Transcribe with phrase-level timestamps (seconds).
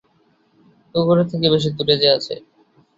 [0.95, 2.35] কুকুরের থেকে বেশি দূরে যে আছে।